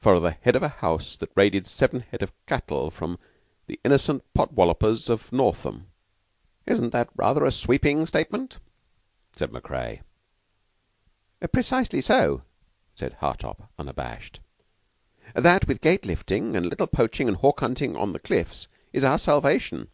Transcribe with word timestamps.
"For 0.00 0.18
the 0.18 0.32
head 0.32 0.56
of 0.56 0.64
a 0.64 0.68
house 0.68 1.16
that 1.18 1.30
raided 1.36 1.64
seven 1.64 2.00
head 2.00 2.24
of 2.24 2.32
cattle 2.46 2.90
from 2.90 3.20
the 3.68 3.78
innocent 3.84 4.24
pot 4.34 4.52
wallopers 4.52 5.08
of 5.08 5.32
Northam, 5.32 5.86
isn't 6.66 6.90
that 6.90 7.08
rather 7.14 7.44
a 7.44 7.52
sweeping 7.52 8.04
statement?" 8.08 8.58
said 9.36 9.52
Macrea. 9.52 10.00
"Precisely 11.52 12.00
so," 12.00 12.42
said 12.96 13.18
Hartopp, 13.20 13.68
unabashed. 13.78 14.40
"That, 15.36 15.68
with 15.68 15.80
gate 15.80 16.04
lifting, 16.04 16.56
and 16.56 16.66
a 16.66 16.68
little 16.68 16.88
poaching 16.88 17.28
and 17.28 17.36
hawk 17.36 17.60
hunting 17.60 17.94
on 17.96 18.12
the 18.12 18.18
cliffs, 18.18 18.66
is 18.92 19.04
our 19.04 19.20
salvation." 19.20 19.86